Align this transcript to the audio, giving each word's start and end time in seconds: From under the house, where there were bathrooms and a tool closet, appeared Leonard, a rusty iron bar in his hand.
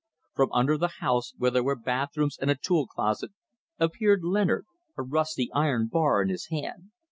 From 0.33 0.51
under 0.51 0.79
the 0.79 0.93
house, 0.99 1.35
where 1.37 1.51
there 1.51 1.63
were 1.63 1.75
bathrooms 1.75 2.35
and 2.39 2.49
a 2.49 2.55
tool 2.57 2.87
closet, 2.87 3.33
appeared 3.77 4.23
Leonard, 4.23 4.65
a 4.97 5.03
rusty 5.03 5.51
iron 5.53 5.89
bar 5.91 6.23
in 6.23 6.29
his 6.29 6.47
hand. 6.47 6.89